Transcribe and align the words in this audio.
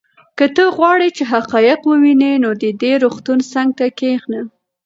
که 0.37 0.45
ته 0.55 0.63
غواړې 0.77 1.07
چې 1.17 1.23
حقایق 1.31 1.79
ووینې 1.85 2.31
نو 2.43 2.49
د 2.61 2.65
دې 2.81 2.93
روغتون 3.03 3.39
څنګ 3.53 3.69
ته 3.79 3.85
کښېنه. 3.99 4.41